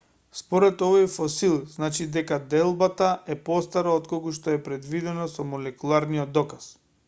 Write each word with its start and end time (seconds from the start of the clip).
според 0.37 0.79
овој 0.85 1.03
фосил 1.15 1.53
значи 1.73 2.07
дека 2.15 2.39
делбата 2.53 3.11
е 3.35 3.37
постара 3.51 3.93
отколку 3.99 4.35
што 4.41 4.57
е 4.57 4.63
предвидено 4.69 5.31
со 5.35 5.49
молекуларниот 5.55 6.37
доказ 6.43 6.71